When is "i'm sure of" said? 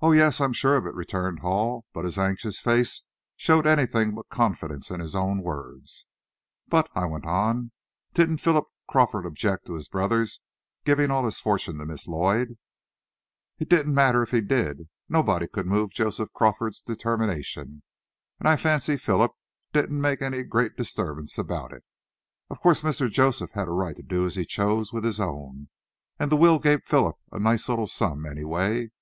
0.40-0.86